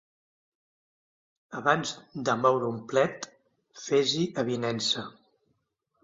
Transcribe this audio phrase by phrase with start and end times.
[1.59, 1.91] Abans
[2.29, 3.27] de moure un plet,
[3.83, 5.05] fes-hi avinença.